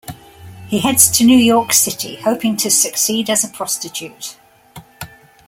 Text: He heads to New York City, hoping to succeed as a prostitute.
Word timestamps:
He 0.67 0.79
heads 0.79 1.11
to 1.11 1.23
New 1.23 1.37
York 1.37 1.73
City, 1.73 2.15
hoping 2.15 2.57
to 2.57 2.71
succeed 2.71 3.29
as 3.29 3.43
a 3.43 3.47
prostitute. 3.49 4.35